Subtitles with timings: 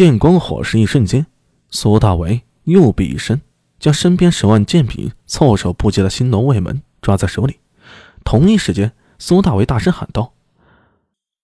[0.00, 1.26] 电光火石一瞬间，
[1.68, 3.42] 苏大为右臂一伸，
[3.78, 7.60] 将身边手腕剑柄措手不及的新龙卫门抓在手里。
[8.24, 10.32] 同一时间，苏大为大声喊道：“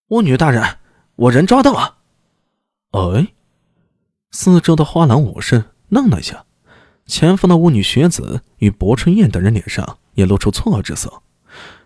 [0.08, 0.78] 巫女大人，
[1.16, 1.98] 我人抓到了！”
[2.96, 3.34] 哎，
[4.30, 6.46] 四周的花篮武士愣了一下，
[7.04, 11.22] 前方的巫女学子与薄春燕等人脸上也露出错愕之色。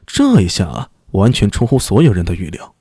[0.06, 2.76] 这一下完全出乎所有人的预料。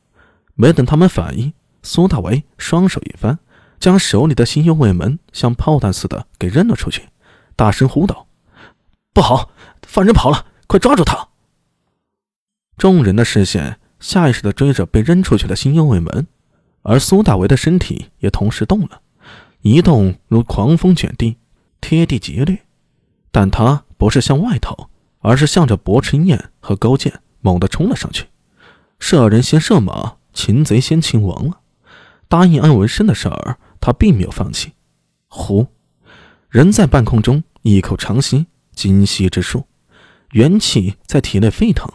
[0.53, 1.51] 没等他们反应，
[1.81, 3.39] 苏大为双手一翻，
[3.79, 7.09] 将手里的新幽卫门像炮弹似的给扔了出去，
[7.55, 8.27] 大声呼道
[9.13, 9.51] ：“不好，
[9.83, 10.45] 犯人跑了！
[10.67, 11.29] 快抓住他！”
[12.77, 16.27] 众人的视线下意识地追着被扔出去的新幽卫门，
[16.81, 19.01] 而苏大为的身体也同时动了，
[19.61, 21.37] 移动如狂风卷地，
[21.81, 22.59] 贴地劫掠。
[23.31, 24.89] 但他不是向外逃，
[25.19, 28.27] 而是向着薄尘燕和高剑猛地冲了上去。
[28.99, 31.59] 射人先射马，擒贼先擒王了。
[32.27, 34.71] 答应安文生的事儿，他并没有放弃。
[35.27, 35.67] 呼，
[36.49, 39.65] 人在半空中一口长吸，精息之术，
[40.31, 41.91] 元气在体内沸腾，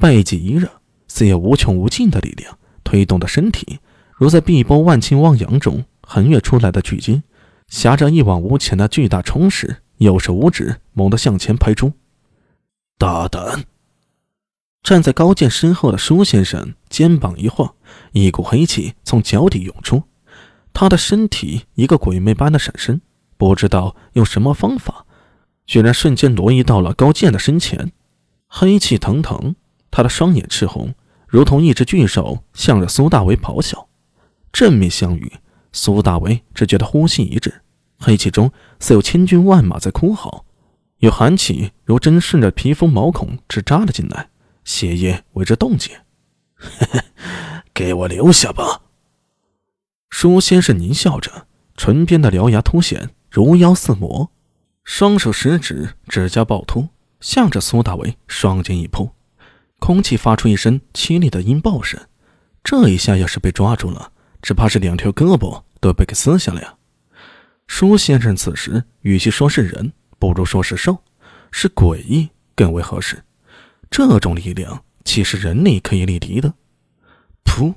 [0.00, 0.68] 背脊一热，
[1.08, 3.78] 似有无穷无尽的力量推动的身体，
[4.14, 7.22] 如在碧波万顷汪洋中横越出来的巨鲸，
[7.68, 11.92] 挟着一往无前的巨大冲势，右手五指猛地向前拍出。
[12.98, 13.64] 大胆！
[14.82, 17.74] 站在高剑身后的舒先生肩膀一晃，
[18.12, 20.02] 一股黑气从脚底涌出，
[20.72, 23.00] 他的身体一个鬼魅般的闪身，
[23.36, 25.06] 不知道用什么方法，
[25.66, 27.92] 居然瞬间挪移到了高剑的身前。
[28.46, 29.54] 黑气腾腾，
[29.90, 30.94] 他的双眼赤红，
[31.26, 33.88] 如同一只巨兽向着苏大为咆哮。
[34.52, 35.32] 正面相遇，
[35.72, 37.62] 苏大为只觉得呼吸一滞，
[37.98, 40.44] 黑气中似有千军万马在哭嚎，
[40.98, 44.30] 有寒气如针顺着皮肤毛孔直扎了进来。
[44.64, 46.00] 血液为之冻结，
[46.54, 47.00] 嘿 嘿
[47.72, 48.79] 给我留下吧。
[50.22, 51.46] 舒先生狞笑着，
[51.78, 54.30] 唇边的獠牙凸显，如妖似魔，
[54.84, 56.88] 双手食指指甲暴突，
[57.20, 59.12] 向着苏大为双肩一扑，
[59.78, 61.98] 空气发出一声凄厉的音爆声。
[62.62, 66.74] 这一下要是被抓住了，只怕是两条胳膊都被给撕下了呀！
[67.66, 70.98] 舒先生此时与其说是人，不如说是兽，
[71.50, 73.24] 是诡异更为合适。
[73.90, 76.52] 这种力量岂是人力可以力敌的？
[77.42, 77.76] 噗！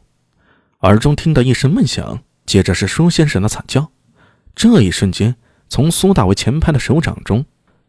[0.81, 3.91] 耳中听到一声闷响，接着是舒先生的惨叫。
[4.55, 5.35] 这一瞬间，
[5.69, 7.45] 从苏大为前排的手掌中，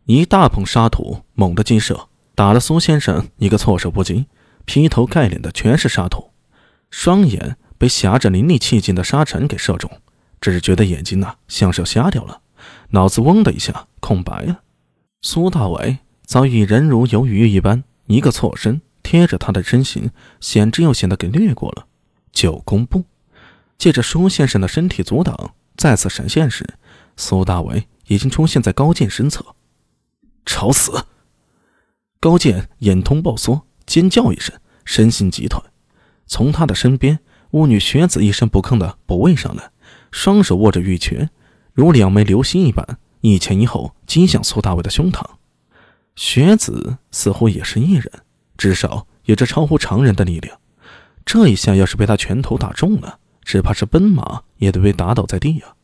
[0.07, 4.27] 一大捧沙土猛地击射，打了苏先生一个措手不及，
[4.65, 6.31] 劈头盖脸的全是沙土，
[6.91, 9.91] 双眼被挟着凌厉气劲的沙尘给射中，
[10.41, 12.41] 只是觉得眼睛呐像是要瞎掉了，
[12.91, 14.61] 脑子嗡的一下空白了。
[15.23, 17.85] 苏大为早已人如游鱼一般。
[18.07, 21.87] 一个错身贴着他的身形，险之又险的给掠过了。
[22.33, 23.07] 九宫步，
[23.85, 26.67] 借着舒先生的身体阻挡，再次闪现时，
[27.19, 29.45] 苏大为已经出现在高剑身侧。
[30.47, 31.05] 找死！
[32.19, 35.61] 高剑眼通暴缩，尖叫一声，身形急退，
[36.25, 37.19] 从他的身边，
[37.51, 39.71] 巫女学子一声不吭的补位上来，
[40.11, 41.29] 双手握着玉拳，
[41.75, 45.23] 如两枚流星一般，一前一后击向苏大伟的胸膛。
[46.17, 48.11] 学子似乎也是一人，
[48.57, 50.59] 至少有着超乎常人的力量。
[51.27, 55.75] 这一下要是被他拳头打中了，只怕是奔马也得被打倒在地啊！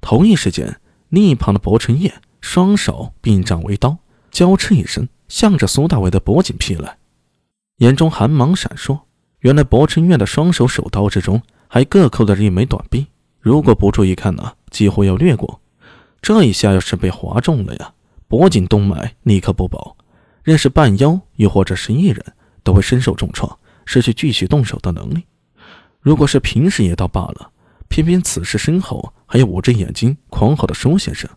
[0.00, 3.96] 同一时间，另一旁的薄春燕双手并掌为刀，
[4.30, 6.98] 娇哧一声，向着苏大伟的脖颈劈来，
[7.78, 9.00] 眼中寒芒闪烁。
[9.40, 13.06] 原来薄春燕的双手手刀之中还各扣着一枚短臂，
[13.40, 15.60] 如果不注意看呢，几乎要掠过。
[16.22, 17.92] 这一下要是被划中了呀！
[18.26, 19.96] 脖颈动脉立刻不保，
[20.42, 22.24] 认识半妖又或者是异人，
[22.62, 25.24] 都会身受重创，失去继续动手的能力。
[26.04, 27.50] 如果是平时也倒罢了，
[27.88, 31.30] 偏偏此时身后还有捂着眼睛狂吼的舒先生，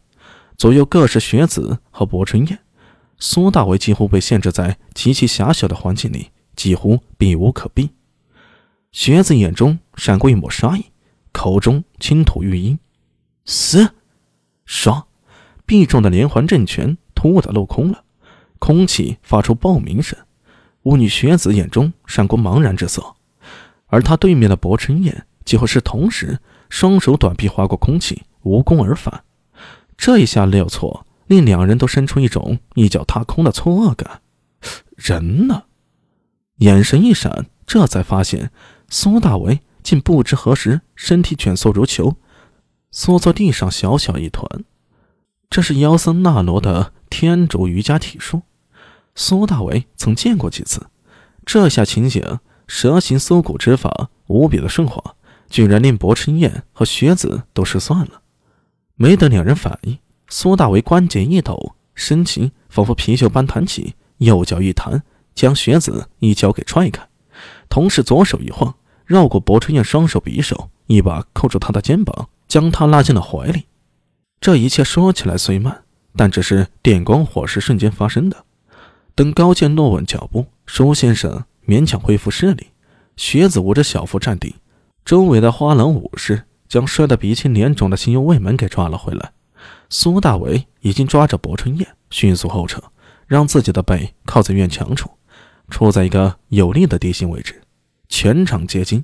[0.58, 2.60] 左右各是学子和薄春燕，
[3.18, 7.92] 苏大为几乎被限制在极其狭小的环境里，几乎避无可避。
[8.92, 10.88] 学子眼中闪过一抹杀意，
[11.32, 12.78] 口中轻吐玉音
[13.48, 13.94] ：“死！”
[14.68, 15.06] 唰。
[15.66, 18.04] 臂中的连环阵拳突兀的落空了，
[18.60, 20.20] 空气发出爆鸣声。
[20.84, 23.16] 巫女学子眼中闪过茫然之色，
[23.88, 26.40] 而他对面的薄尘燕几乎是同时
[26.70, 29.24] 双手短臂划过空气，无功而返。
[29.98, 34.22] 这一下料错，令两人都生出一种一脚踏空的错愕感。
[34.96, 35.64] 人呢？
[36.58, 38.52] 眼神一闪，这才发现
[38.90, 42.16] 苏大为竟不知何时身体蜷缩如球，
[42.92, 44.66] 缩在地上小小一团。
[45.50, 48.42] 这是妖僧那罗的天竺瑜伽体术，
[49.16, 50.88] 苏大为曾见过几次。
[51.46, 55.16] 这下情形，蛇形搜骨之法无比的顺滑，
[55.50, 58.22] 居然连薄春燕和学子都失算了。
[58.96, 59.98] 没等两人反应，
[60.28, 65.04] 苏大为关节一抖，身形仿佛貔貅般弹起，右脚一弹，
[65.34, 67.08] 将学子一脚给踹开，
[67.70, 68.76] 同时左手一晃，
[69.06, 73.66] 绕过薄春燕双手匕首，一把扣住她的肩膀，将她拉进了怀里。
[74.42, 75.84] 这一切说起来虽慢，
[76.16, 78.46] 但只是电光火石瞬间发生的。
[79.16, 82.68] 等高健落稳脚步，舒先生勉强恢复视力，
[83.18, 84.56] 学子捂着小腹站定，
[85.04, 89.34] 周围的花郎武士将摔得鼻青脸肿的秦右卫门给抓了回来。
[89.90, 92.82] 苏大为已经抓着薄春燕，迅速后撤，
[93.28, 95.10] 让自己的背靠在院墙处，
[95.70, 97.62] 处在一个有利的地形位置。
[98.08, 99.04] 全场皆惊，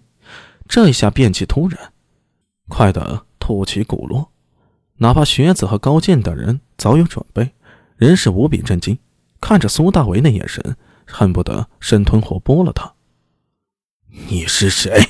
[0.68, 1.77] 这一下变气突然，
[2.69, 4.30] 快得突起骨落。
[4.98, 7.51] 哪怕学子和高健等人早有准备，
[7.98, 8.98] 仍是无比震惊。
[9.42, 12.94] 看着苏大为的眼神，恨不得生吞活剥了他。
[14.29, 15.09] 你是谁？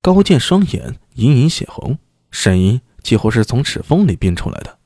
[0.00, 1.98] 高健双眼隐隐血红，
[2.30, 4.78] 声音几乎是从齿缝里变出来的。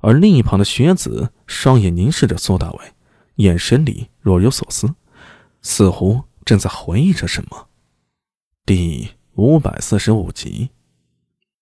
[0.00, 2.92] 而另一旁的学子双眼凝视着苏大伟，
[3.36, 4.94] 眼神里若有所思，
[5.62, 7.68] 似乎正在回忆着什么。
[8.66, 10.70] 第五百四十五集。